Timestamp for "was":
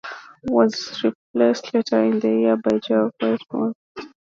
0.51-1.03